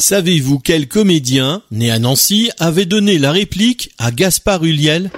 [0.00, 5.10] Savez-vous quel comédien, né à Nancy, avait donné la réplique à Gaspard Huliel?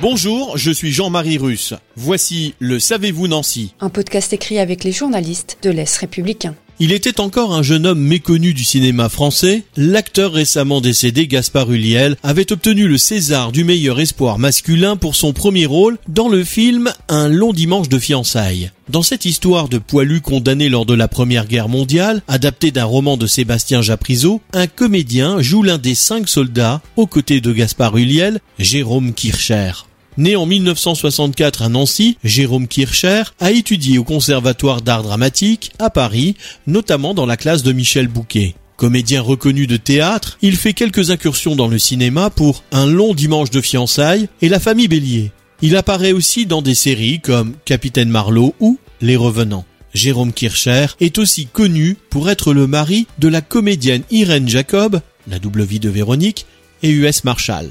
[0.00, 1.74] Bonjour, je suis Jean-Marie Russe.
[1.94, 3.74] Voici le Savez-vous Nancy?
[3.78, 6.56] Un podcast écrit avec les journalistes de l'Est républicain.
[6.80, 9.62] Il était encore un jeune homme méconnu du cinéma français.
[9.76, 15.32] L'acteur récemment décédé Gaspard Huliel avait obtenu le César du meilleur espoir masculin pour son
[15.32, 18.72] premier rôle dans le film Un long dimanche de fiançailles.
[18.88, 23.16] Dans cette histoire de poilu condamné lors de la Première Guerre mondiale, adaptée d'un roman
[23.16, 28.40] de Sébastien Japrisot, un comédien joue l'un des cinq soldats aux côtés de Gaspard Huliel,
[28.58, 29.72] Jérôme Kircher.
[30.16, 36.36] Né en 1964 à Nancy, Jérôme Kircher a étudié au Conservatoire d'art dramatique à Paris,
[36.68, 38.54] notamment dans la classe de Michel Bouquet.
[38.76, 43.50] Comédien reconnu de théâtre, il fait quelques incursions dans le cinéma pour Un long dimanche
[43.50, 45.32] de fiançailles et La famille Bélier.
[45.62, 49.64] Il apparaît aussi dans des séries comme Capitaine Marlowe ou Les Revenants.
[49.94, 55.38] Jérôme Kircher est aussi connu pour être le mari de la comédienne Irène Jacob, la
[55.38, 56.46] double vie de Véronique,
[56.82, 57.70] et US Marshall.